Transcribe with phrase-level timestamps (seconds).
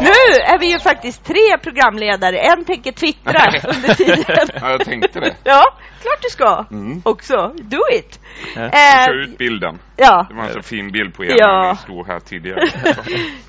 [0.00, 0.08] Nu
[0.44, 2.38] är vi ju faktiskt tre programledare.
[2.38, 4.48] En tänker twittra under tiden.
[4.60, 5.36] Ja, jag tänkte det.
[5.44, 5.62] Ja,
[6.02, 6.64] klart du ska.
[6.70, 7.02] Mm.
[7.04, 7.52] också.
[7.54, 8.20] Do it.
[8.56, 8.62] Ja.
[8.62, 9.78] Eh, Kör ut bilden.
[9.96, 10.26] ja.
[10.28, 11.62] Det var en så fin bild på er Ja.
[11.62, 12.60] när ni stod här tidigare.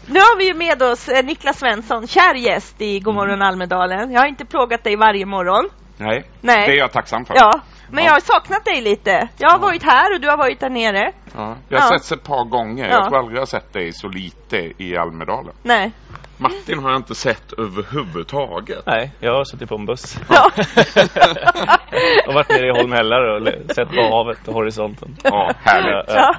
[0.07, 4.11] Nu har vi ju med oss eh, Niklas Svensson, kär gäst i Godmorgon Almedalen.
[4.11, 5.69] Jag har inte plågat dig varje morgon.
[5.97, 6.67] Nej, Nej.
[6.67, 7.35] det är jag tacksam för.
[7.35, 7.51] Ja,
[7.91, 8.09] men Ja.
[8.09, 9.27] jag har saknat dig lite.
[9.37, 11.11] Jag har varit här och du har varit där nere.
[11.35, 11.55] Ja.
[11.69, 11.97] Jag har Ja.
[11.97, 12.85] setts ett par gånger.
[12.87, 12.91] Ja.
[12.91, 15.53] Jag tror aldrig jag har sett dig så lite i Almedalen.
[15.63, 15.91] Nej.
[16.37, 18.85] Martin har jag inte sett överhuvudtaget.
[18.85, 20.51] Nej, jag har suttit på en buss Ja.
[22.27, 25.17] och varit nere i Holmhällar och sett på havet och horisonten.
[25.23, 26.09] Ja, härligt.
[26.15, 26.35] ja.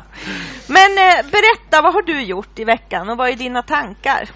[0.68, 4.28] Men eh, berätta, vad har du gjort i veckan och vad är dina tankar?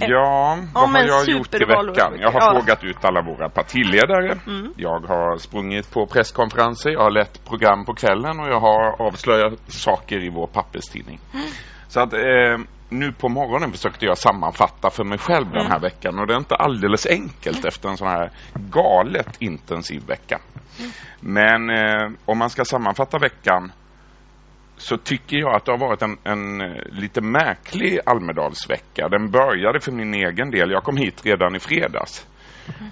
[0.00, 2.12] Ja, vad har jag gjort i veckan?
[2.20, 2.52] Jag har Ja.
[2.60, 4.38] frågat ut alla våra partiledare.
[4.46, 4.72] Mm.
[4.76, 9.52] Jag har sprungit på presskonferenser, jag har lett program på kvällen och jag har avslöjat
[9.66, 11.20] saker i vår papperstidning.
[11.34, 11.46] Mm.
[11.88, 12.58] Så att eh,
[12.88, 15.72] nu på morgonen försökte jag sammanfatta för mig själv den Mm.
[15.72, 20.38] här veckan och det är inte alldeles enkelt efter en sån här galet intensiv vecka.
[20.78, 20.90] Mm.
[21.20, 23.72] Men eh, om man ska sammanfatta veckan
[24.80, 29.08] så tycker jag att det har varit en, en eh, lite märklig Almedalsvecka.
[29.08, 30.70] Den började för min egen del.
[30.70, 32.26] Jag kom hit redan i fredags.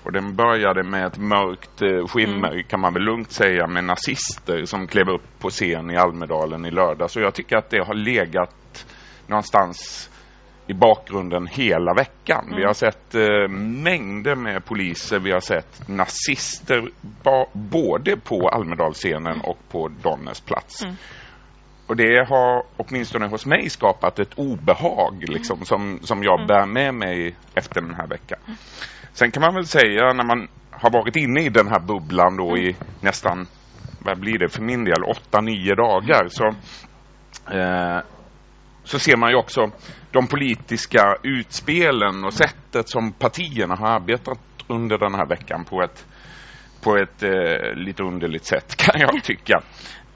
[0.05, 4.65] Och den började med ett mörkt eh, skimmer, kan man väl lugnt säga, med nazister
[4.65, 7.11] som klev upp på scen i Almedalen i lördag.
[7.11, 8.87] Så jag tycker att det har legat
[9.27, 10.11] någonstans
[10.67, 12.53] i bakgrunden hela veckan.
[12.57, 13.49] Vi har sett eh,
[13.83, 16.89] mängder med poliser, vi har sett nazister
[17.25, 20.85] ba- både på Almedalsscenen och på Donners plats.
[21.89, 26.95] Och det har åtminstone hos mig skapat ett obehag liksom, som, som jag bär med
[26.95, 28.39] mig efter den här veckan.
[29.13, 32.57] Sen kan man väl säga när man har varit inne i den här bubblan då
[32.59, 33.47] i nästan,
[34.05, 36.47] vad blir det för min del, åtta, nio dagar så
[37.57, 38.01] eh,
[38.85, 39.71] så ser man ju också
[40.11, 46.07] de politiska utspelen och sättet som partierna har arbetat under den här veckan på ett,
[46.83, 49.63] på ett eh, lite underligt sätt kan jag tycka.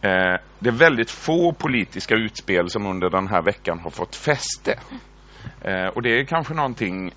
[0.02, 4.78] Eh, det är väldigt få politiska utspel som under den här veckan har fått fäste.
[5.60, 7.12] Eh, och det är kanske någonting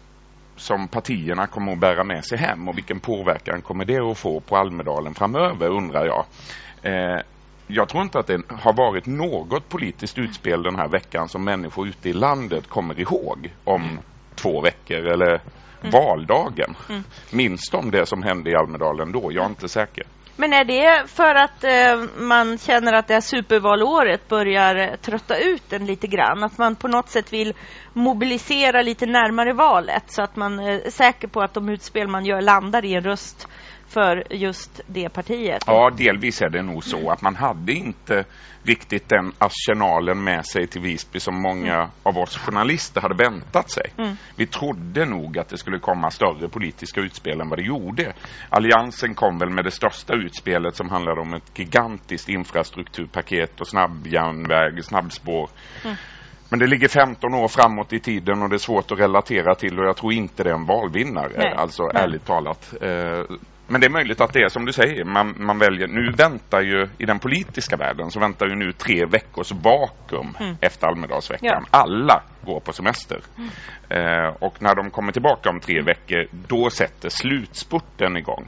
[0.56, 4.40] som partierna kommer att bära med sig hem och vilken påverkan kommer det att få
[4.40, 6.25] på Almedalen framöver undrar jag.
[6.81, 7.22] Eh,
[7.68, 11.88] jag tror inte att det har varit något politiskt utspel den här veckan som människor
[11.88, 14.00] ute i landet kommer ihåg om
[14.35, 15.41] två veckor eller
[15.91, 16.75] valdagen.
[17.31, 19.31] Minns de det som hände i Almedalen då?
[19.31, 20.03] Jag är inte säker.
[20.38, 25.73] Men är det för att eh, man känner att det här supervalåret börjar trötta ut
[25.73, 26.44] en lite grann?
[26.44, 27.53] Att man på något sätt vill
[27.94, 32.25] mobilisera lite närmare valet så att man eh, är säker på att de utspel man
[32.25, 33.47] gör landar i en röst
[33.95, 35.63] för just det partiet?
[35.67, 38.25] Ja, delvis är det nog så att man hade inte
[38.63, 43.94] riktigt den arsenalen med sig till Visby som många av oss journalister hade väntat sig.
[43.97, 44.16] Mm.
[44.35, 48.13] Vi trodde nog att det skulle komma större politiska utspel än vad det gjorde.
[48.50, 54.83] Alliansen kom väl med det största utspelet som handlade om ett gigantiskt infrastrukturpaket och snabbjärnväg,
[54.83, 55.50] snabbspår.
[56.50, 59.79] Men det ligger 15 år framåt i tiden och det är svårt att relatera till
[59.79, 61.53] och jag tror inte det är en valvinnare, Nej.
[61.57, 62.03] alltså Nej.
[62.03, 62.73] ärligt talat.
[63.68, 66.62] Men det är möjligt att det är som du säger, man, man väljer, nu väntar
[66.62, 71.66] ju i den politiska världen så väntar ju nu tre veckors vakuum efter Almedalsveckan.
[71.72, 71.80] Ja.
[71.80, 73.20] Alla går på semester.
[73.90, 78.48] Eh, och när de kommer tillbaka om tre veckor, då sätter slutspurten igång.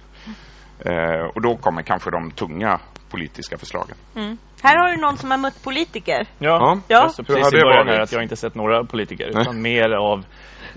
[0.86, 2.80] Eh, och då kommer kanske de tunga
[3.10, 3.96] politiska förslagen.
[4.16, 4.38] Mm.
[4.64, 6.28] Här har du någon som har mött politiker.
[6.40, 6.80] Ja, Ja.
[6.88, 7.96] jag sa Hur har precis i det början varit?
[7.98, 10.26] här att jag inte sett några politiker utan mer av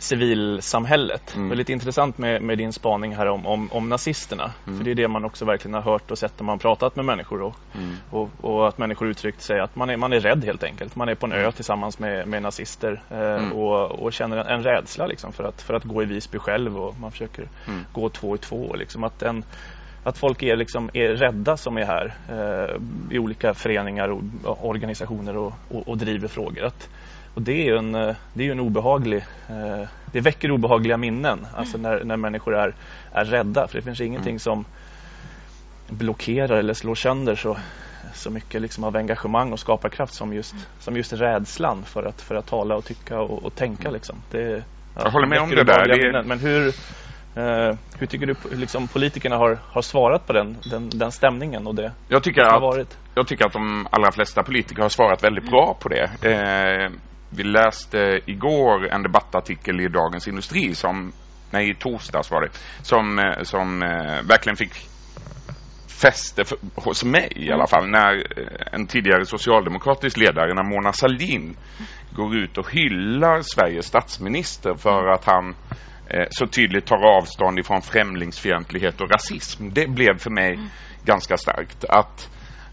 [0.01, 1.35] civilsamhället.
[1.37, 1.59] Mm.
[1.59, 4.53] Lite intressant med, med din spaning här om, om, om nazisterna.
[4.67, 4.79] Mm.
[4.79, 7.05] För det är det man också verkligen har hört och sett när man pratat med
[7.05, 7.43] människor.
[7.43, 7.97] Och, Mm.
[8.11, 10.97] och, och att människor uttryckt sig att man är, man är rädd helt enkelt.
[10.97, 13.53] Man är på en ö tillsammans med, med nazister eh, Mm.
[13.53, 16.99] och, och känner en, rädsla liksom, för, att, för att gå i Visby själv och
[17.01, 17.85] man försöker Mm.
[17.93, 18.75] gå två i två.
[18.75, 19.45] Liksom, att en,
[20.05, 22.77] att folk är, liksom, är rädda som är här eh,
[23.17, 26.65] i olika föreningar och och organisationer och, och, och driver frågor.
[26.65, 26.89] Att,
[27.35, 31.47] och det är ju en, eh, det är en obehaglig, eh, det väcker obehagliga minnen,
[31.57, 32.75] alltså när, när människor är,
[33.13, 33.69] är rädda.
[33.69, 34.65] För det finns ingenting som
[35.89, 37.57] blockerar eller slår sönder så,
[38.15, 42.35] så mycket liksom av engagemang och skaparkraft som just, som just rädslan för att, för
[42.35, 43.91] att tala och tycka och, och tänka.
[43.91, 44.17] Liksom.
[44.31, 45.99] Det, ja, Jag håller med om det där.
[45.99, 46.29] minnen.
[46.29, 46.67] Men hur,
[47.37, 51.75] eh, hur tycker du liksom, politikerna har, har svarat på den, den, den stämningen och
[51.75, 52.99] det Jag tycker har att varit?
[53.15, 56.11] Jag tycker att de allra flesta politiker har svarat väldigt bra på det.
[56.23, 56.91] Eh,
[57.31, 61.13] vi läste igår en debattartikel i Dagens Industri som,
[61.51, 62.49] nej i torsdags var det,
[62.83, 64.91] som, eh, som eh, verkligen fick
[66.01, 70.93] fäste för, hos mig i alla fall när eh, en tidigare socialdemokratisk ledare, när Mona
[70.93, 71.57] Sahlin
[72.13, 75.55] går ut och hyllar Sveriges statsminister för att han
[76.07, 79.69] eh, så tydligt tar avstånd ifrån främlingsfientlighet och rasism.
[79.73, 80.69] Det blev för mig mm.
[81.05, 81.85] ganska starkt.
[81.85, 82.31] Att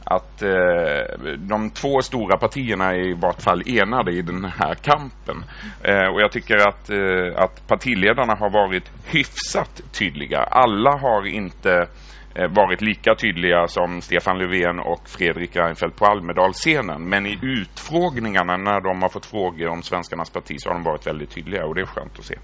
[0.09, 5.43] att eh, de två stora partierna är i vart fall enade i den här kampen.
[5.83, 10.39] Eh, och jag tycker att, eh, att partiledarna har varit hyfsat tydliga.
[10.39, 11.87] Alla har inte
[12.35, 17.09] eh, varit lika tydliga som Stefan Löfven och Fredrik Reinfeldt på Almedalsscenen.
[17.09, 21.07] Men i utfrågningarna när de har fått frågor om Svenskarnas parti så har de varit
[21.07, 22.35] väldigt tydliga och det är skönt att se.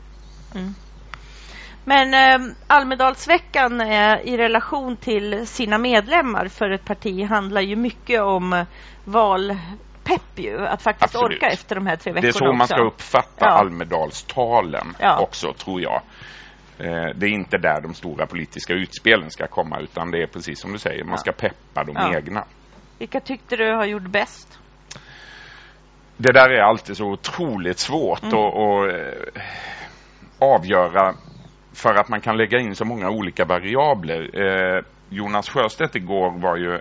[0.56, 0.74] Mm.
[1.86, 8.22] Men eh, Almedalsveckan eh, i relation till sina medlemmar för ett parti handlar ju mycket
[8.22, 8.66] om
[9.06, 11.38] valpepp ju, att faktiskt Absolut.
[11.38, 12.58] orka efter de här tre veckorna Det är så också.
[12.58, 13.52] man ska uppfatta ja.
[13.52, 15.20] Almedalstalen ja.
[15.20, 16.02] också, tror jag.
[16.78, 20.62] Eh, det är inte där de stora politiska utspelen ska komma utan det är precis
[20.62, 22.16] som du säger, man ska peppa de ja.
[22.18, 22.46] egna.
[23.00, 24.60] Vilka tyckte du har gjort bäst?
[26.18, 28.36] Det där är alltid så otroligt svårt mm.
[28.36, 28.94] att, att
[29.36, 29.44] eh,
[30.40, 31.16] avgöra
[31.74, 34.30] för att man kan lägga in så många olika variabler.
[34.42, 36.80] Eh, Jonas Sjöstedt igår var ju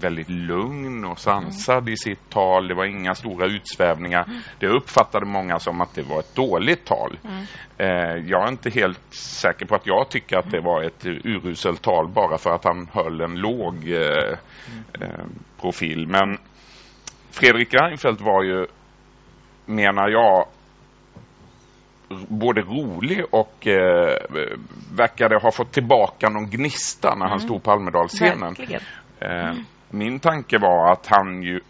[0.00, 1.92] väldigt lugn och sansad mm.
[1.92, 2.68] i sitt tal.
[2.68, 4.24] Det var inga stora utsvävningar.
[4.24, 4.40] Mm.
[4.58, 7.18] Det uppfattade många som att det var ett dåligt tal.
[7.24, 7.44] Mm.
[7.78, 11.82] Eh, jag är inte helt säker på att jag tycker att det var ett uruselt
[11.82, 14.38] tal bara för att han höll en låg eh,
[15.00, 15.24] eh,
[15.60, 16.06] profil.
[16.06, 16.38] Men
[17.30, 18.66] Fredrik Reinfeldt var ju,
[19.66, 20.46] menar jag,
[22.28, 24.16] både rolig och eh,
[24.96, 27.28] verkade ha fått tillbaka någon gnista när mm.
[27.30, 28.56] han stod på Almedalsscenen.
[29.20, 29.64] Eh, mm.
[29.90, 31.60] Min tanke var att han ju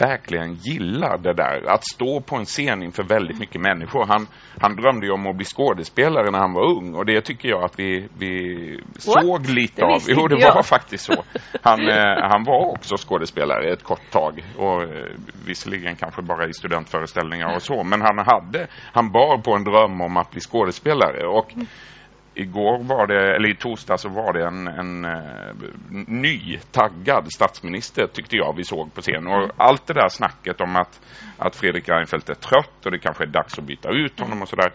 [0.00, 1.70] verkligen gillar det där.
[1.74, 4.06] Att stå på en scen inför väldigt mycket människor.
[4.06, 4.26] Han,
[4.60, 7.64] han drömde ju om att bli skådespelare när han var ung och det tycker jag
[7.64, 10.02] att vi, vi såg lite av.
[10.08, 10.66] Jo, det var jag.
[10.66, 11.12] faktiskt så.
[11.62, 14.88] Han, eh, han var också skådespelare ett kort tag och eh,
[15.46, 20.00] visserligen kanske bara i studentföreställningar och så, men han hade, han bar på en dröm
[20.00, 21.54] om att bli skådespelare och
[22.38, 28.06] igår var det, eller i torsdag så var det en, en uh, ny taggad statsminister
[28.06, 29.26] tyckte jag vi såg på scen.
[29.26, 31.00] Och allt det där snacket om att,
[31.38, 34.48] att Fredrik Reinfeldt är trött och det kanske är dags att byta ut honom och
[34.48, 34.72] sådär.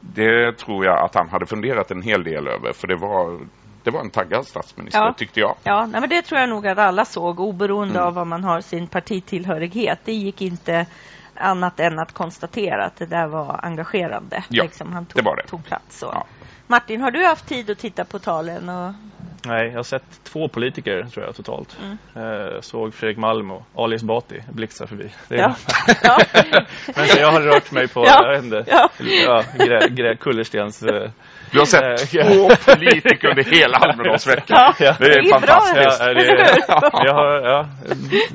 [0.00, 3.40] Det tror jag att han hade funderat en hel del över för det var
[3.82, 5.14] det var en taggad statsminister, ja.
[5.18, 5.56] tyckte jag.
[5.62, 8.06] Ja, nej, men det tror jag nog att alla såg, oberoende mm.
[8.06, 9.98] av vad man har sin partitillhörighet.
[10.04, 10.86] Det gick inte
[11.34, 14.44] annat än att konstatera att det där var engagerande.
[14.48, 15.46] Ja, liksom han tog, det var det.
[15.46, 15.98] tog plats.
[15.98, 16.06] Så.
[16.06, 16.26] Ja.
[16.70, 18.68] Martin, har du haft tid att titta på talen?
[18.68, 18.92] Och...
[19.46, 21.76] Nej, jag har sett två politiker tror jag totalt.
[21.82, 21.98] Mm.
[22.16, 25.10] Eh, såg Fredrik Malm och Ali Esbati blixtra förbi.
[25.28, 25.54] Det ja.
[26.02, 26.18] ja.
[26.96, 28.22] Men så jag har rört mig på, ja.
[28.24, 28.90] jag vet inte, ja.
[29.24, 30.82] Ja, grä, grä, Kullerstens...
[30.82, 31.10] Eh,
[31.50, 34.74] du har sett äh, två politiker under hela Almedalsveckan.
[34.78, 36.00] Ja, det är, det är fantastiskt.
[36.00, 37.68] Ja, det, jag har ja,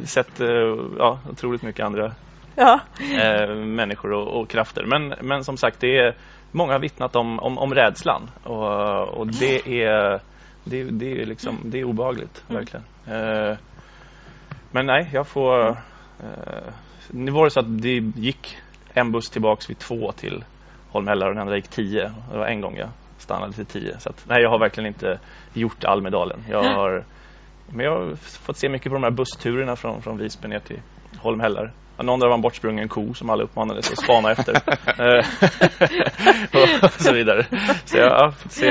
[0.06, 0.48] sett uh,
[0.98, 2.12] ja, otroligt mycket andra
[2.56, 2.80] ja.
[3.02, 4.84] uh, människor och, och, krafter.
[4.86, 6.16] Men, men som sagt, det är
[6.56, 10.22] många har vittnat om, om, om rädslan och, och det är
[10.66, 12.60] det, det, är liksom, det är obehagligt, mm.
[12.60, 12.86] verkligen.
[13.08, 13.58] Eh,
[14.72, 15.70] men nej, jag får...
[16.20, 16.74] Eh,
[17.12, 18.58] nu var det så att det gick
[18.94, 20.44] en buss tillbaks vid två till
[20.90, 22.12] Holmhällar och den andra gick tio.
[22.32, 24.00] Det var en gång jag stannade till tio.
[24.00, 25.20] Så att, nej, jag har verkligen inte
[25.54, 26.44] gjort Almedalen.
[26.50, 27.04] Jag har,
[27.70, 30.80] men jag har fått se mycket på de här bussturerna från, från Visby ner till
[31.18, 31.72] Holmhällar.
[32.04, 34.56] Någon där var en bortsprungen ko som alla uppmanades att spana efter.
[34.96, 35.26] Eh,
[36.84, 37.46] och så vidare.
[37.86, 38.70] Så jag har fått se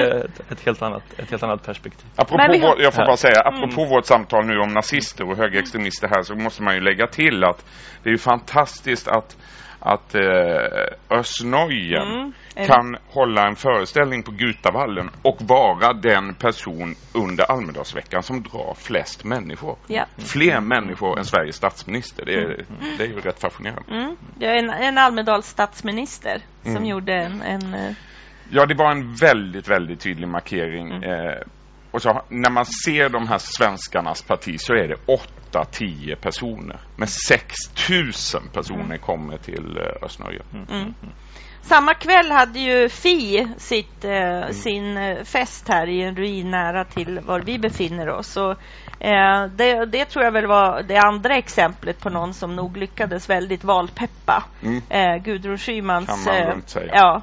[0.51, 2.07] ett, helt annat, ett helt annat perspektiv.
[2.17, 2.61] Apropå har...
[2.61, 3.91] vår, jag får bara säga, apropå mm.
[3.91, 7.65] vårt samtal nu om nazister och högerextremister här så måste man ju lägga till att
[8.03, 9.37] det är ju fantastiskt att
[9.85, 12.33] att eh, Ösnöjen mm,
[12.67, 19.25] kan hålla en föreställning på Gutavallen och vara den person under Almedalsveckan som drar flest
[19.25, 19.77] människor.
[19.87, 20.07] Ja.
[20.17, 22.25] Fler människor än Sveriges statsminister.
[22.25, 22.97] Det är, mm.
[22.99, 23.95] det är ju rätt fascinerande.
[23.95, 24.17] Mm.
[24.37, 26.85] Det är en, en Almedals statsminister som mm.
[26.85, 27.75] gjorde en, en...
[27.75, 27.93] Eh,
[28.51, 30.91] ja, det var en väldigt, väldigt tydlig markering.
[30.91, 31.03] Mm.
[31.03, 31.35] Eh,
[31.95, 34.97] och så när man ser de här svenskarnas parti så är det
[35.53, 36.81] 8-10 personer.
[36.97, 37.55] Men 6
[37.91, 38.13] 000
[38.53, 38.99] personer mm.
[38.99, 40.43] kommer till eh, Östnorge.
[40.53, 40.67] Mm.
[40.71, 40.95] Mm.
[41.63, 44.53] Samma kväll hade ju Fi sitt, eh, mm.
[44.53, 48.37] sin eh, fest här i en ruin nära till var vi befinner oss.
[48.37, 48.53] Och,
[49.01, 53.31] eh, det, det, tror jag väl var det andra exemplet på någon som nog lyckades
[53.31, 54.45] väldigt valpeppa.
[54.63, 54.83] Mm.
[54.89, 56.07] Eh, Gudrun Schymans...
[56.07, 56.93] Kan man lugnt säga.
[56.95, 57.23] Ja,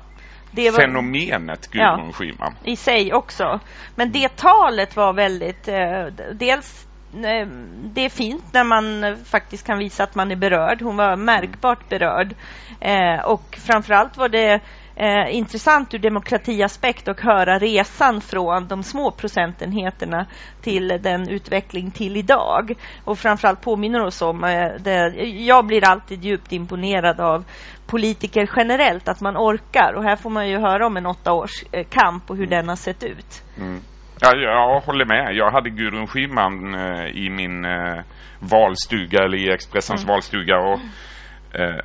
[0.52, 2.56] det var, fenomenet Gudrun ja, Schyman.
[2.64, 3.60] I sig också.
[3.96, 5.68] Men det talet var väldigt...
[5.68, 7.48] Eh, dels eh,
[7.84, 10.82] det är fint när man faktiskt kan visa att man är berörd.
[10.82, 12.36] Hon var märkbart berörd.
[12.80, 14.60] Eh, och framförallt var det
[14.96, 20.26] eh, intressant ur demokratiaspekt och höra resan från de små procentenheterna
[20.62, 22.74] till den utveckling till idag.
[23.06, 27.46] Och framförallt påminner oss om, eh, det, jag blir alltid djupt imponerad av
[27.88, 29.94] politiker generellt, att man orkar.
[29.94, 32.70] Och här får man ju höra om en åtta års eh, kamp och hur den
[32.70, 33.44] har sett ut.
[33.58, 33.80] Mm.
[34.22, 35.36] Ja, jag håller med.
[35.36, 38.04] Jag hade Gudrun Schyman eh, i min eh,
[38.40, 40.14] valstuga eller i Expressens mm.
[40.14, 40.80] valstuga och
[41.60, 41.80] eh,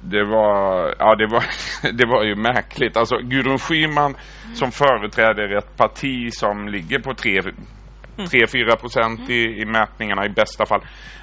[0.00, 1.44] det var, ja det var,
[1.92, 2.96] det var ju märkligt.
[2.96, 4.14] Alltså Gudrun Schyman
[4.54, 10.80] som företräder ett parti som ligger på 3-4 procent i, i mätningarna i bästa fall.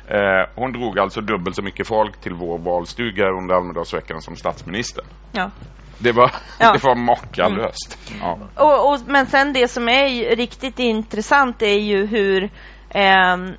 [0.07, 5.05] Eh, hon drog alltså dubbelt så mycket folk till vår valstuga under Almedalsveckan som statsministern.
[5.31, 5.51] Ja.
[5.97, 6.71] Det var, ja.
[6.73, 7.97] det var makalöst.
[8.09, 8.21] Mm.
[8.21, 8.39] Ja.
[8.55, 12.49] Och, och, men sen det som är riktigt intressant är ju hur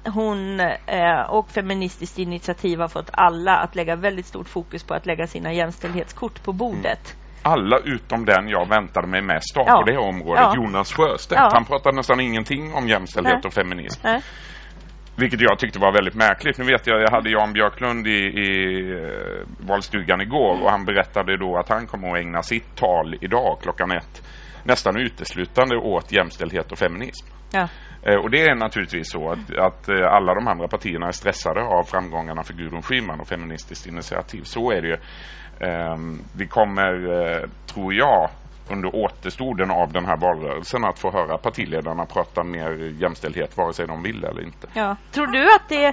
[0.04, 5.06] hon eh, och Feministiskt initiativ har fått alla att lägga väldigt stort fokus på att
[5.06, 7.14] lägga sina jämställdhetskort på bordet.
[7.14, 9.76] Mm alla utom den jag väntade mig mest av ja.
[9.76, 10.54] på det området, ja.
[10.56, 11.40] Jonas Sjöstedt.
[11.40, 11.50] Ja.
[11.52, 13.46] Han pratade nästan ingenting om jämställdhet Nej.
[13.46, 14.00] och feminism.
[14.04, 14.20] Nej.
[15.16, 16.58] Vilket jag tyckte var väldigt märkligt.
[16.58, 21.36] Nu vet jag, jag hade Jan Björklund i, i uh, valstugan igår och han berättade
[21.36, 24.22] då att han kommer att ägna sitt tal idag klockan ett
[24.64, 27.26] nästan uteslutande åt jämställdhet och feminism.
[27.52, 27.68] Ja.
[28.02, 31.62] Eh, och det är naturligtvis så att, att eh, alla de andra partierna är stressade
[31.62, 34.42] av framgångarna för Gudrun Schyman och Feministiskt initiativ.
[34.42, 34.96] Så är det ju.
[35.68, 38.30] Ehm, vi kommer, eh, tror jag,
[38.70, 42.70] under återstoden av den här valrörelsen att få höra partiledarna prata mer
[43.02, 44.68] jämställdhet vare sig de vill eller inte.
[44.74, 44.96] Ja.
[45.10, 45.92] Tror du att det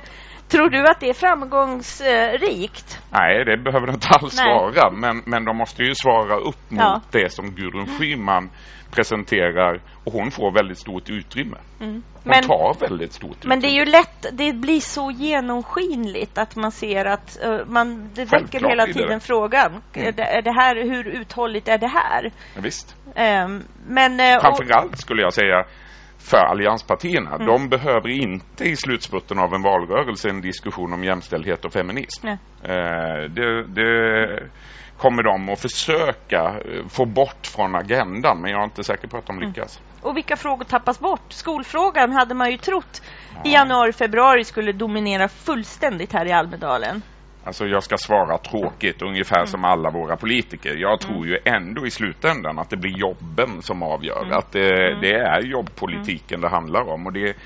[0.49, 3.01] Tror du att det är framgångsrikt?
[3.11, 4.53] Nej, det behöver det inte alls Nej.
[4.53, 4.91] vara.
[4.91, 7.01] Men, men de måste ju svara upp mot ja.
[7.11, 8.49] det som Gudrun Schyman
[8.91, 11.57] presenterar och hon får väldigt stort utrymme.
[11.79, 11.93] Mm.
[11.93, 13.55] Hon men, tar väldigt stort utrymme.
[13.55, 18.09] Men det är ju lätt, det blir så genomskinligt att man ser att uh, man,
[18.13, 19.19] det väcker hela tiden det.
[19.19, 19.81] frågan.
[19.93, 20.07] Mm.
[20.07, 22.31] Är, det, är, det, här, hur uthålligt är det här?
[22.55, 22.95] Ja, visst.
[23.05, 25.65] Um, men, uh, Framförallt skulle jag säga
[26.19, 27.35] för allianspartierna.
[27.35, 27.47] Mm.
[27.47, 32.27] De behöver inte i slutspurten av en valrörelse en diskussion om jämställdhet och feminism.
[32.27, 32.35] Uh,
[33.29, 34.43] det, det
[34.97, 39.17] kommer de att försöka eh, få bort från agendan men jag är inte säker på
[39.17, 39.47] att de mm.
[39.47, 39.79] lyckas.
[39.79, 40.09] Mm.
[40.09, 41.33] Och vilka frågor tappas bort?
[41.33, 43.01] Skolfrågan hade man ju trott
[43.35, 43.49] ja.
[43.49, 47.01] i januari, februari skulle dominera fullständigt här i Almedalen.
[47.49, 49.47] Alltså jag ska svara tråkigt, ungefär mm.
[49.47, 50.75] som alla våra politiker.
[50.75, 51.29] Jag tror mm.
[51.29, 54.23] ju ändå i slutändan att det blir jobben som avgör.
[54.23, 54.37] Mm.
[54.37, 55.01] Att det, mm.
[55.01, 57.05] det, är jobbpolitiken det handlar om.
[57.05, 57.37] Och det,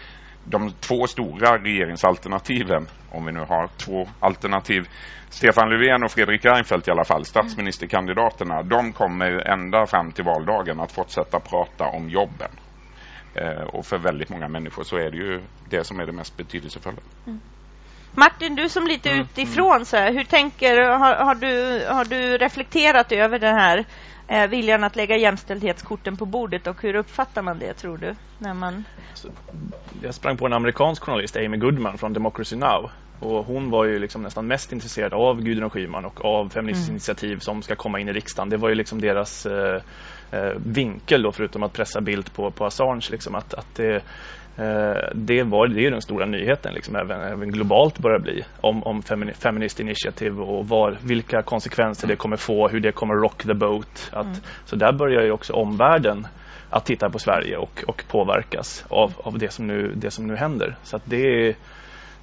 [0.44, 4.88] de två stora regeringsalternativen, om vi nu har två alternativ,
[5.30, 10.80] Stefan Löfven och Fredrik Reinfeldt i alla fall, statsministerkandidaterna, de kommer ända fram till valdagen
[10.80, 12.52] att fortsätta prata om jobben.
[13.36, 16.38] Eh, och för väldigt många människor så är det ju det som är det mest
[16.38, 17.02] betydelsefulla.
[18.16, 19.22] Martin, du som lite mm.
[19.22, 23.86] utifrån, så här, hur tänker har, har, du, har du reflekterat över den här
[24.28, 28.16] eh, viljan att lägga jämställdhetskorten på bordet och hur uppfattar man det tror du?
[28.38, 28.84] När man...
[30.02, 32.92] Jag sprang på en amerikansk journalist, Amy Goodman från Democracy Now!
[33.20, 36.94] Och hon var ju liksom nästan mest intresserad av Gudrun Schyman och av Feministiskt mm.
[36.94, 38.50] initiativ som ska komma in i riksdagen.
[38.50, 39.82] Det var ju liksom deras eh,
[40.32, 43.08] eh, vinkel då, förutom att pressa bild på, på Assange.
[43.12, 44.04] Liksom, att, att det,
[45.14, 49.02] det, var, det är den stora nyheten, liksom, även, även globalt börjar bli, om, om
[49.34, 54.10] Feminist Initiative och var, vilka konsekvenser det kommer få, hur det kommer rock the boat.
[54.14, 54.38] Att, mm.
[54.66, 56.28] Så där börjar ju också omvärlden
[56.70, 60.36] att titta på Sverige och, och påverkas av, av det, som nu, det som nu
[60.36, 60.76] händer.
[60.84, 61.56] Så det är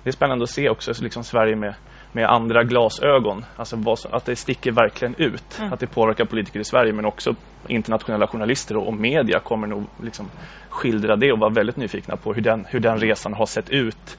[0.03, 1.75] det är spännande att se också liksom Sverige med,
[2.13, 3.45] med andra glasögon.
[3.57, 3.77] Alltså
[4.11, 5.59] att det sticker verkligen ut.
[5.59, 5.73] Mm.
[5.73, 7.35] Att det påverkar politiker i Sverige men också
[7.69, 10.31] internationella journalister och, och media kommer nog liksom
[10.69, 14.19] skildra det och vara väldigt nyfikna på hur den, hur den resan har sett ut.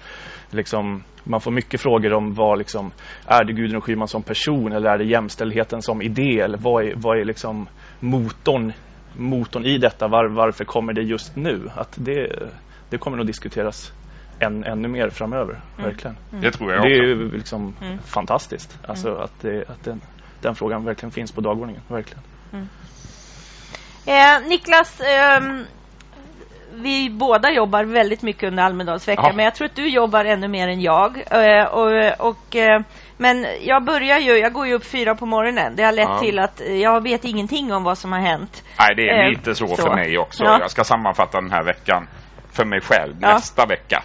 [0.49, 2.91] Liksom, man får mycket frågor om vad liksom,
[3.25, 6.93] är det Gudrun Schyman som person eller är det jämställdheten som idé eller vad är,
[6.95, 7.69] vad är liksom
[7.99, 8.73] motorn,
[9.17, 10.07] motorn i detta?
[10.07, 11.69] Var, varför kommer det just nu?
[11.75, 12.49] Att det,
[12.89, 13.93] det kommer nog diskuteras
[14.41, 15.61] än, ännu mer framöver.
[15.77, 15.89] Mm.
[15.89, 16.17] Verkligen.
[16.31, 16.41] Mm.
[16.41, 17.99] Det tror jag Det är ju liksom mm.
[17.99, 18.79] fantastiskt.
[18.87, 19.21] Alltså mm.
[19.21, 20.01] att, det, att den,
[20.41, 21.81] den, frågan verkligen finns på dagordningen.
[21.87, 22.23] Verkligen.
[22.53, 22.67] Mm.
[24.05, 25.41] Eh, Niklas, eh,
[26.73, 29.33] vi båda jobbar väldigt mycket under Almedalsveckan, ja.
[29.35, 31.23] men jag tror att du jobbar ännu mer än jag.
[31.31, 32.81] Eh, och, och eh,
[33.17, 35.75] men jag börjar ju, jag går ju upp fyra på morgonen.
[35.75, 36.19] Det har lett ja.
[36.19, 38.63] till att jag vet ingenting om vad som har hänt.
[38.79, 39.75] Nej, det är lite så, så.
[39.75, 40.43] för mig också.
[40.43, 40.57] Ja.
[40.59, 42.07] Jag ska sammanfatta den här veckan
[42.51, 43.33] för mig själv ja.
[43.33, 44.03] nästa vecka.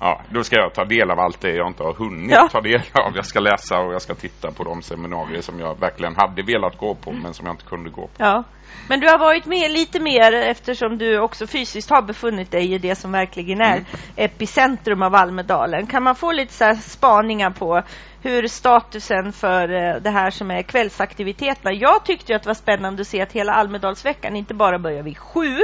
[0.00, 2.48] Ja, då ska jag ta del av allt det jag inte har hunnit ja.
[2.52, 3.16] ta del av.
[3.16, 6.78] Jag ska läsa och jag ska titta på de seminarier som jag verkligen hade velat
[6.78, 8.12] gå på men som jag inte kunde gå på.
[8.16, 8.44] Ja.
[8.88, 12.78] Men du har varit med lite mer eftersom du också fysiskt har befunnit dig i
[12.78, 13.84] det som verkligen är Mm.
[14.16, 15.86] epicentrum av Almedalen.
[15.86, 17.82] Kan man få lite så spaningar på
[18.22, 21.72] hur statusen för eh, det här som är kvällsaktiviteterna.
[21.72, 25.18] Jag tyckte att det var spännande att se att hela Almedalsveckan inte bara börjar vid
[25.18, 25.58] sju,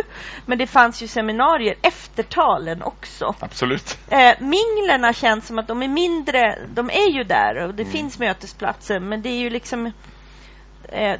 [0.47, 3.35] men det fanns ju seminarier efter talen också.
[3.41, 3.99] Absolut.
[4.09, 7.77] Eh, minglerna känns som att de är mindre, de är ju där och Mm.
[7.77, 9.93] det finns mötesplatser men det är ju liksom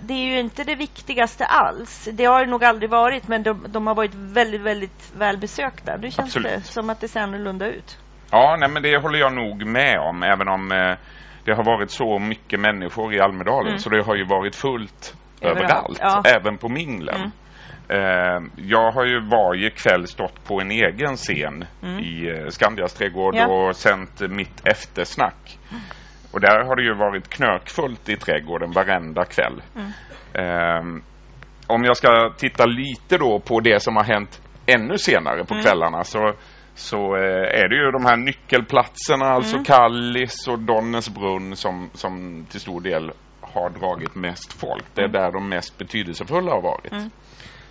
[0.01, 2.09] det är ju inte det viktigaste alls.
[2.13, 5.97] Det har det nog aldrig varit men de, de har varit väldigt, väldigt välbesökta.
[5.97, 6.53] Nu känns Absolut.
[6.53, 7.99] det som att det ser annorlunda ut.
[8.31, 10.97] Ja, nej, men det håller jag nog med om, även om eh,
[11.45, 13.79] det har varit så mycket människor i Almedalen, Mm.
[13.79, 16.23] så det har ju varit fullt Överallt, överallt, ja.
[16.37, 17.17] även på minglen.
[17.17, 17.31] Mm.
[17.89, 21.99] Eh, jag har ju varje kväll stått på en egen scen Mm.
[21.99, 23.47] i eh, Skandias trädgård Ja.
[23.47, 25.59] och sänt mitt eftersnack.
[26.33, 29.63] Och där har det ju varit knökfullt i trädgården varenda kväll.
[29.77, 29.91] Mm.
[30.35, 31.03] Eh,
[31.67, 35.65] om jag ska titta lite då på det som har hänt ännu senare på Mm.
[35.65, 36.33] kvällarna så
[36.75, 39.65] så eh, är det ju de här nyckelplatserna, alltså Mm.
[39.65, 44.85] Kallis och Donnesbrunn som, som till stor del har dragit mest folk.
[44.95, 45.23] Det är Mm.
[45.23, 46.93] där de mest betydelsefulla har varit.
[46.93, 47.11] Mm.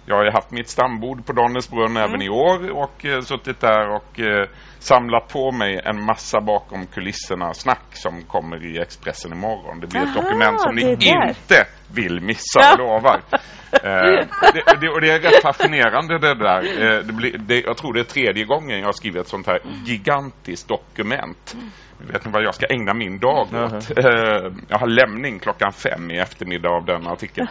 [0.05, 3.89] Jag har ju haft mitt stambord på Donnesbrunn även i år och eh, suttit där
[3.89, 4.47] och eh,
[4.79, 9.79] samlat på mig en massa bakom kulisserna snack som kommer i Expressen imorgon.
[9.79, 12.69] Det blir ett Aha, dokument som ni inte vill missa, Ja.
[12.69, 13.21] jag lovar.
[13.73, 16.59] Eh, det, det, och det är rätt fascinerande det där.
[16.59, 19.47] Eh, det blir, det, jag tror det är tredje gången jag har skrivit ett sånt
[19.47, 21.55] här gigantiskt dokument.
[21.97, 23.53] Vet ni vad jag ska ägna min dag åt?
[23.97, 27.47] Eh, jag har lämning klockan fem i eftermiddag av den artikeln.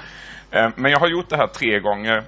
[0.50, 2.22] Eh, men jag har gjort det här tre gånger.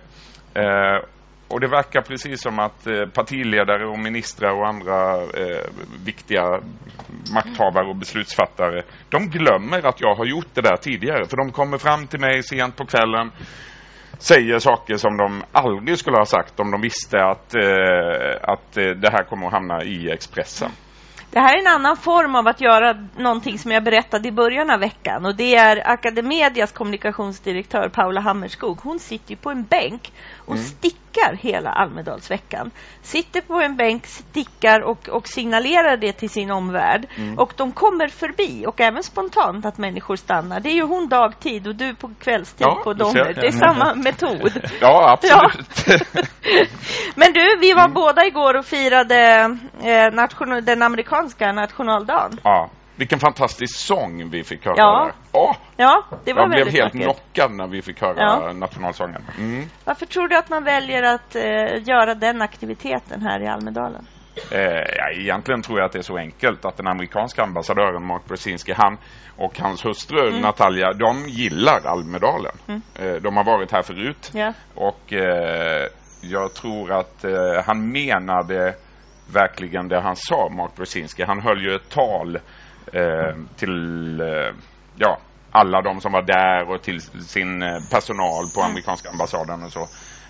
[0.55, 1.05] Eh,
[1.49, 5.67] och det verkar precis som att eh, partiledare och ministrar och andra eh,
[6.05, 6.61] viktiga
[7.35, 11.25] makthavare och beslutsfattare, de glömmer att jag har gjort det där tidigare.
[11.25, 13.31] För de kommer fram till mig sent på kvällen,
[14.19, 18.91] säger saker som de aldrig skulle ha sagt om de visste att, eh, att eh,
[18.91, 20.71] det här kommer att hamna i Expressen.
[21.33, 24.71] Det här är en annan form av att göra någonting som jag berättade i början
[24.71, 28.79] av veckan och det är Academedias kommunikationsdirektör Paula Hammerskog.
[28.83, 30.65] Hon sitter på en bänk och Mm.
[30.67, 32.71] stickar hela Almedalsveckan.
[33.03, 37.07] Sitter på en bänk, stickar och, och signalerar det till sin omvärld.
[37.17, 37.39] Mm.
[37.39, 40.61] Och de kommer förbi och även spontant att människor stannar.
[40.61, 42.93] Det är ju hon dagtid och du på kvällstid Ja, på.
[42.95, 43.33] Donner.
[43.35, 44.53] Det är samma metod.
[44.81, 45.87] Ja, absolut.
[47.15, 47.83] Men du, vi Mm.
[47.83, 49.17] var båda igår och firade
[49.83, 51.20] eh, nation- den amerikanska
[51.55, 52.39] nationaldagen.
[52.45, 52.71] ja.
[52.97, 55.11] Vilken fantastisk sång vi fick höra Ja.
[55.33, 57.03] Åh, Ja, det var jag blev helt vackert.
[57.03, 58.53] knockad när vi fick höra Ja.
[58.53, 59.23] nationalsången.
[59.39, 59.65] Mm.
[59.85, 61.43] Varför tror du att man väljer att eh,
[61.89, 64.07] göra den aktiviteten här i Almedalen?
[64.53, 64.61] Eh,
[64.97, 68.73] ja, egentligen tror jag att det är så enkelt att den amerikanska ambassadören Mark Brzezinski,
[68.77, 68.99] han
[69.37, 70.41] och hans hustru Mm.
[70.41, 72.53] Natalia, de gillar Almedalen.
[72.69, 72.83] Mm.
[72.95, 74.53] Eh, de har varit här förut Ja.
[74.75, 75.87] och eh,
[76.23, 77.33] jag tror att eh,
[77.67, 78.75] han menade
[79.33, 81.23] verkligen det han sa, Mark Brzezinski.
[81.23, 82.37] Han höll ju ett tal
[82.93, 84.55] eh, till eh,
[84.97, 85.19] ja,
[85.51, 88.71] alla de som var där och till sin eh, personal på Mm.
[88.71, 89.89] amerikanska ambassaden och så.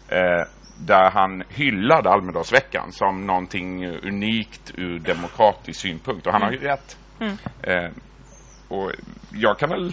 [0.09, 0.47] Eh,
[0.87, 6.27] där han hyllade Almedalsveckan som någonting unikt ur demokratisk synpunkt.
[6.27, 6.99] Och han har ju rätt.
[7.21, 7.37] Mm.
[7.63, 7.91] Eh,
[8.69, 8.93] och
[9.33, 9.93] jag kan väl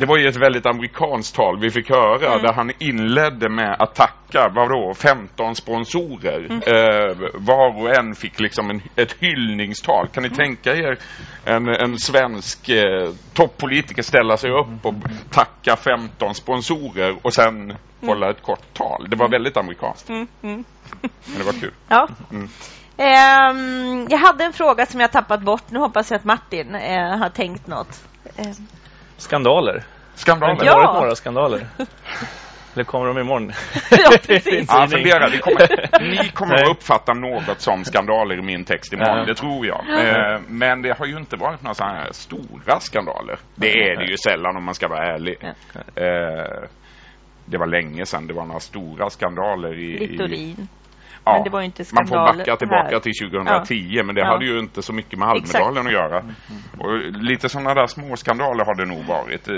[0.00, 2.42] det var ju ett väldigt amerikanskt tal vi fick höra Mm.
[2.42, 6.38] där han inledde med att tacka, vadå, 15 sponsorer.
[6.50, 6.62] Mm.
[6.66, 10.08] Eh, var och en fick liksom en, ett hyllningstal.
[10.08, 10.36] Kan ni Mm.
[10.36, 10.98] tänka er
[11.44, 14.94] en, en svensk eh, toppolitiker ställa sig upp och
[15.30, 19.06] tacka 15 sponsorer och sen hålla ett kort tal.
[19.10, 20.64] Det var väldigt amerikanskt, Mm, mm.
[21.00, 21.72] men det var kul.
[21.88, 22.08] Ja.
[22.30, 22.48] Mm.
[22.96, 25.64] Ehm, jag hade en fråga som jag tappat bort.
[25.70, 28.04] Nu hoppas jag att Martin eh, har tänkt något.
[28.36, 28.54] Ehm,
[29.20, 29.72] Skandaler.
[29.72, 30.52] Har det Skandaler.
[30.52, 30.76] inte Ja.
[30.76, 31.66] varit några skandaler?
[32.74, 33.52] Eller kommer de imorgon?
[33.90, 34.66] ja, precis.
[34.72, 35.28] Ja, fundera.
[35.28, 39.24] Det kommer, ni kommer att uppfatta något som skandaler i min text imorgon, Ja.
[39.24, 39.80] det tror jag.
[40.06, 43.38] Eh, men det har ju inte varit några sådana här stora skandaler.
[43.54, 45.36] Det är det ju sällan om man ska vara ärlig.
[45.40, 45.48] Ja.
[46.02, 46.68] Eh,
[47.44, 50.04] det var länge sedan det var några stora skandaler i...
[50.04, 50.68] i Littorin.
[51.24, 53.00] Ja, Men det var ju inte man får backa tillbaka här.
[53.00, 54.26] till 2010 men det Ja.
[54.26, 56.24] hade ju inte så mycket med Almedalen att göra.
[56.78, 59.48] Och lite sådana där små skandaler har det nog varit.
[59.48, 59.54] Eh,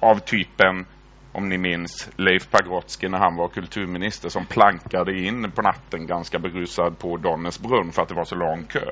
[0.00, 0.86] av typen
[1.32, 6.38] om ni minns Leif Pagrotsky när han var kulturminister som plankade in på natten ganska
[6.38, 8.90] berusad på Donnesbrunn för att det var så lång kö.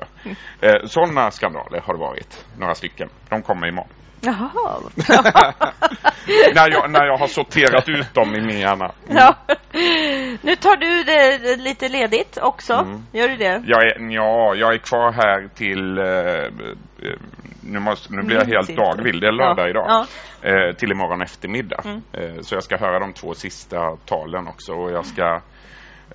[0.61, 3.09] Eh, Sådana skandaler har det varit, några stycken.
[3.29, 3.89] De kommer imorgon.
[4.25, 4.79] Jaha.
[6.55, 8.91] när, jag, när jag har sorterat ut dem i min hjärna.
[9.09, 9.35] ja.
[10.41, 12.73] Nu tar du det lite ledigt också.
[12.73, 13.03] Mm.
[13.11, 13.63] Gör du det?
[13.65, 16.43] Jag är, ja, jag är kvar här till eh,
[17.09, 17.19] eh,
[17.61, 18.81] nu, måste, nu blir jag helt inte.
[18.81, 19.19] dagvill.
[19.19, 19.69] Det är lördag Ja.
[19.69, 19.85] idag.
[19.87, 20.05] Ja.
[20.49, 21.81] Eh, till imorgon eftermiddag.
[21.85, 22.01] Mm.
[22.13, 24.73] Eh, så jag ska höra de två sista talen också.
[24.73, 25.41] Och jag ska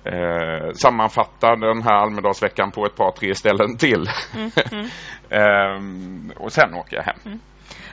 [0.05, 4.05] eh, sammanfatta den här Almedalsveckan på ett par, tre ställen till.
[4.35, 4.51] Mm,
[5.29, 7.39] Ehm, och sen åker jag hem.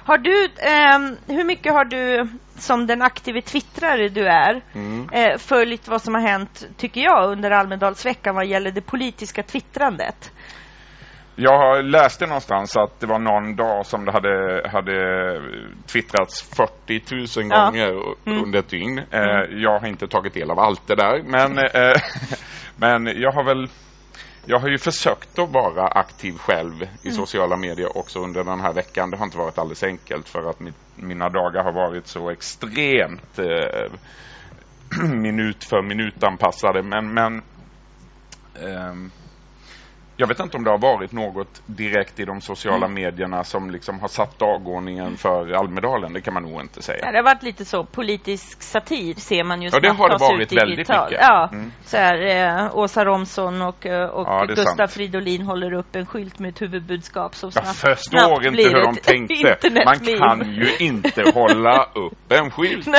[0.05, 5.09] Har du, ehm, hur mycket har du som den aktive twittrare du är Mm.
[5.13, 10.33] eh, följt vad som har hänt, tycker jag, under Almedalsveckan vad gäller det politiska twittrandet?
[11.39, 15.41] Jag har läst det någonstans att det var någon dag som det hade, hade
[15.93, 17.65] twittrats 40 000 Ja.
[17.65, 17.89] gånger
[18.27, 18.43] Mm.
[18.45, 18.99] under ett dygn.
[19.11, 22.01] Eh, jag har inte tagit del av allt det där, men, eh,
[22.77, 23.69] men jag har väl
[24.49, 26.89] jag har ju försökt att vara aktiv själv Mm.
[27.03, 29.11] i sociala medier också under den här veckan.
[29.11, 33.39] Det har inte varit alldeles enkelt för att mitt, mina dagar har varit så extremt
[33.39, 33.93] eh,
[35.15, 36.83] minut för minut anpassade.
[36.83, 37.43] Men, men
[38.63, 39.11] ehm,
[40.17, 44.01] jag vet inte om det har varit något direkt i de sociala medierna som liksom
[44.01, 46.13] har satt dagordningen för Almedalen.
[46.13, 47.11] Det kan man nog inte Ja, säga.
[47.11, 50.53] det har varit lite så politisk satir ser man ju Ja, det har det varit
[50.53, 51.19] väldigt mycket.
[51.21, 51.73] Ja, Mm.
[51.85, 52.27] så här,
[52.67, 54.91] eh, Åsa Romson och, eh, och Ja, Gustaf sant.
[54.93, 58.97] Fridolin håller upp en skylt med ett huvudbudskap Jag snabbt, förstår snabbt inte hur de
[58.97, 59.71] tänkte.
[59.85, 62.89] Man kan ju inte hålla upp en skylt.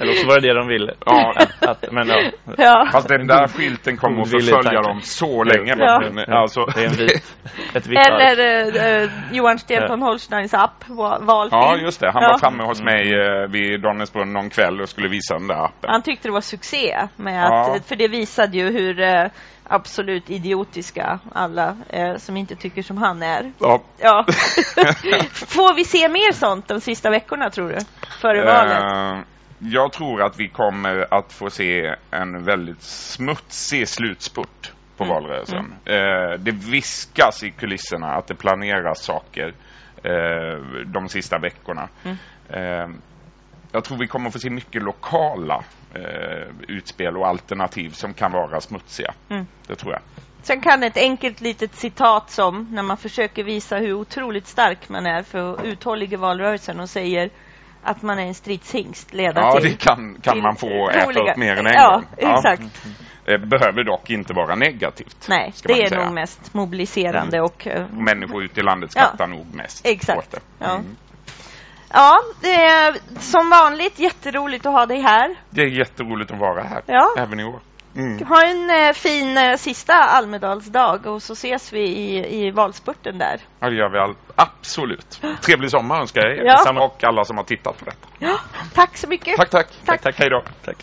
[0.00, 0.94] Eller så var det det de ville.
[1.06, 1.34] Ja.
[1.36, 2.30] Att, att, men ja.
[2.58, 2.88] Ja.
[2.92, 5.74] Fast den där skylten kommer att förfölja dem så länge.
[5.78, 6.02] Ja.
[6.12, 7.36] Men, Alltså, Det är en vit,
[7.74, 7.98] ett vitt.
[7.98, 11.60] Eller eh, Johan Stenton Holsteins app, va- valfilm.
[11.62, 12.10] Ja, just det.
[12.12, 12.28] Han Ja.
[12.28, 15.90] var framme hos mig eh, vid Donnäsbrunn någon kväll och skulle visa den där appen.
[15.90, 17.74] Han tyckte det var succé, med Ja.
[17.76, 19.24] att, för det visade ju hur eh,
[19.68, 23.52] absolut idiotiska alla eh, som inte tycker som han är.
[23.58, 23.82] Ja.
[23.98, 24.24] Ja.
[25.32, 27.78] Får vi se mer sånt de sista veckorna, tror du?
[28.20, 29.24] Före valet?
[29.62, 35.14] Jag tror att vi kommer att få se en väldigt smutsig slutspurt på Mm.
[35.14, 35.74] valrörelsen.
[35.84, 39.54] Eh, det viskas i kulisserna att det planeras saker
[40.04, 41.88] eh, de sista veckorna.
[42.04, 42.16] Mm.
[42.48, 42.88] Eh,
[43.72, 48.32] jag tror vi kommer att få se mycket lokala eh, utspel och alternativ som kan
[48.32, 49.14] vara smutsiga.
[49.28, 49.46] Mm.
[49.66, 50.02] Det tror jag.
[50.42, 55.06] Sen kan ett enkelt litet citat som när man försöker visa hur otroligt stark man
[55.06, 57.30] är för uthållig i valrörelsen och säger
[57.82, 61.36] att man är en stridshingst leda Ja, till det kan, kan man få äta upp
[61.36, 62.30] mer än en ja, gång.
[62.36, 62.82] exakt.
[63.24, 65.26] Det behöver dock inte vara negativt.
[65.28, 66.04] Nej, det är säga.
[66.04, 67.44] nog mest mobiliserande Mm.
[67.44, 69.02] och eh, Människor ute i landet Ja.
[69.02, 70.36] skrattar nog mest Exakt.
[70.58, 70.70] Ja.
[70.74, 70.96] Mm.
[71.92, 75.34] Ja, det är som vanligt jätteroligt att ha dig här.
[75.50, 77.08] Det är jätteroligt att vara här, Ja.
[77.18, 77.60] även i år.
[77.96, 78.26] Mm.
[78.26, 83.40] Ha en eh, fin eh, sista Almedalsdag och så ses vi i, i valspurten där.
[83.60, 84.14] Ja, det gör vi all...
[84.34, 85.20] absolut.
[85.42, 86.84] Trevlig sommar önskar jag er Ja.
[86.84, 88.08] och alla som har tittat på detta.
[88.18, 88.38] Ja,
[88.74, 89.36] tack så mycket.
[89.36, 89.68] Tack, tack.
[89.84, 90.02] Tack.
[90.02, 90.18] tack.
[90.18, 90.42] Hej då.
[90.64, 90.76] Tack.